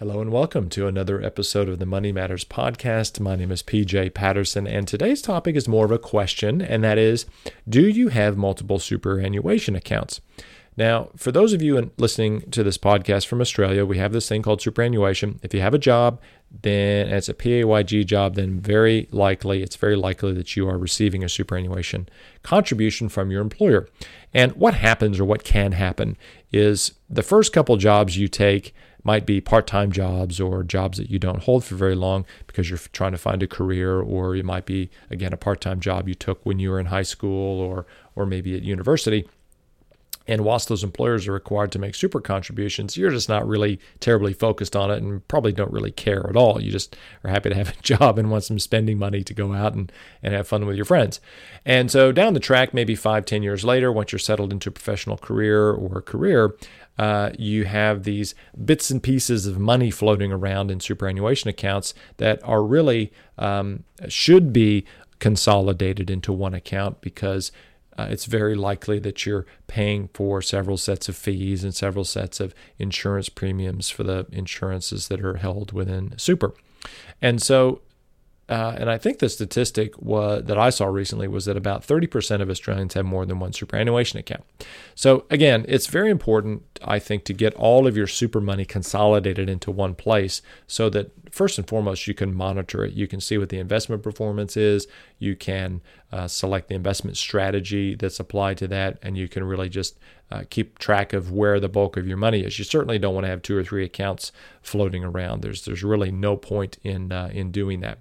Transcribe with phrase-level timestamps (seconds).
[0.00, 3.18] Hello and welcome to another episode of the Money Matters podcast.
[3.18, 6.98] My name is PJ Patterson, and today's topic is more of a question, and that
[6.98, 7.26] is
[7.68, 10.20] Do you have multiple superannuation accounts?
[10.76, 14.40] Now, for those of you listening to this podcast from Australia, we have this thing
[14.40, 15.40] called superannuation.
[15.42, 16.20] If you have a job,
[16.62, 21.24] then it's a PAYG job, then very likely, it's very likely that you are receiving
[21.24, 22.08] a superannuation
[22.44, 23.88] contribution from your employer.
[24.32, 26.16] And what happens or what can happen
[26.52, 28.72] is the first couple jobs you take
[29.04, 32.78] might be part-time jobs or jobs that you don't hold for very long because you're
[32.92, 36.44] trying to find a career or it might be again a part-time job you took
[36.44, 39.28] when you were in high school or or maybe at university
[40.28, 44.34] and whilst those employers are required to make super contributions, you're just not really terribly
[44.34, 46.60] focused on it and probably don't really care at all.
[46.60, 49.54] You just are happy to have a job and want some spending money to go
[49.54, 49.90] out and,
[50.22, 51.18] and have fun with your friends.
[51.64, 54.72] And so down the track, maybe five, ten years later, once you're settled into a
[54.72, 56.54] professional career or career,
[56.98, 62.38] uh, you have these bits and pieces of money floating around in superannuation accounts that
[62.42, 64.84] are really um, should be
[65.20, 67.50] consolidated into one account because
[67.98, 72.38] uh, it's very likely that you're paying for several sets of fees and several sets
[72.38, 76.54] of insurance premiums for the insurances that are held within super.
[77.20, 77.80] And so
[78.48, 82.40] uh, and I think the statistic was, that I saw recently was that about 30%
[82.40, 84.42] of Australians have more than one superannuation account.
[84.94, 89.50] So, again, it's very important, I think, to get all of your super money consolidated
[89.50, 92.94] into one place so that, first and foremost, you can monitor it.
[92.94, 94.86] You can see what the investment performance is.
[95.18, 99.68] You can uh, select the investment strategy that's applied to that, and you can really
[99.68, 99.98] just
[100.30, 102.58] uh, keep track of where the bulk of your money is.
[102.58, 105.42] You certainly don't want to have two or three accounts floating around.
[105.42, 107.98] There's, there's really no point in, uh, in doing that.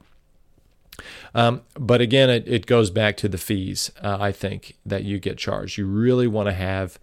[1.36, 5.20] Um, but again, it, it, goes back to the fees, uh, I think, that you
[5.20, 5.78] get charged.
[5.78, 6.98] You really want to have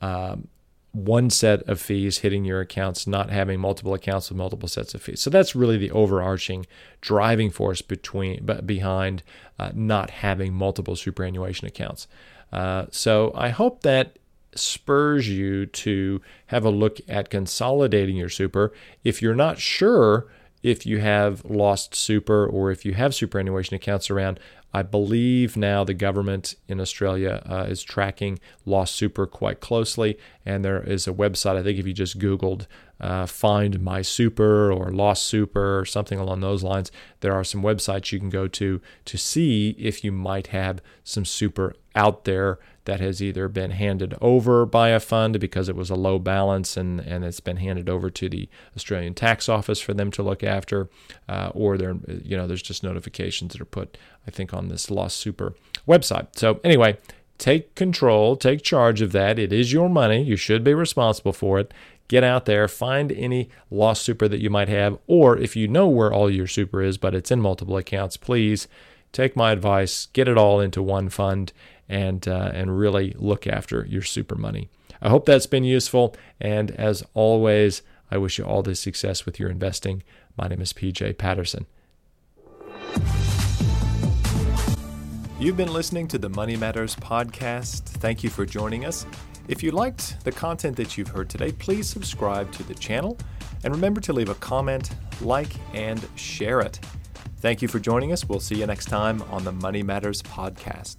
[0.00, 0.48] um,
[0.92, 5.02] one set of fees hitting your accounts, not having multiple accounts with multiple sets of
[5.02, 5.20] fees.
[5.20, 6.66] So that's really the overarching
[7.00, 9.22] driving force between behind
[9.58, 12.06] uh, not having multiple superannuation accounts.
[12.52, 14.18] Uh, so I hope that
[14.54, 18.72] spurs you to have a look at consolidating your super.
[19.04, 20.26] If you're not sure
[20.62, 24.38] if you have lost super or if you have superannuation accounts around.
[24.72, 30.16] I believe now the government in Australia uh, is tracking lost super quite closely,
[30.46, 31.56] and there is a website.
[31.56, 32.66] I think if you just Googled
[33.00, 37.62] uh, "Find My Super" or "Lost Super" or something along those lines, there are some
[37.62, 42.58] websites you can go to to see if you might have some super out there
[42.84, 46.76] that has either been handed over by a fund because it was a low balance
[46.76, 50.42] and, and it's been handed over to the Australian tax office for them to look
[50.42, 50.88] after,
[51.28, 54.90] uh, or there, you know, there's just notifications that are put, I think, on this
[54.90, 55.54] Lost Super
[55.88, 56.28] website.
[56.36, 56.98] So anyway,
[57.38, 59.38] take control, take charge of that.
[59.38, 60.22] It is your money.
[60.22, 61.72] You should be responsible for it.
[62.08, 65.88] Get out there, find any lost super that you might have, or if you know
[65.88, 68.66] where all your super is, but it's in multiple accounts, please
[69.12, 71.52] take my advice, get it all into one fund,
[71.88, 74.68] and uh, and really look after your super money.
[75.00, 79.38] I hope that's been useful, and as always, I wish you all the success with
[79.38, 80.02] your investing.
[80.36, 81.66] My name is PJ Patterson.
[85.40, 87.84] You've been listening to the Money Matters podcast.
[87.84, 89.06] Thank you for joining us.
[89.48, 93.16] If you liked the content that you've heard today, please subscribe to the channel
[93.64, 94.90] and remember to leave a comment,
[95.22, 96.78] like, and share it.
[97.38, 98.28] Thank you for joining us.
[98.28, 100.96] We'll see you next time on the Money Matters podcast.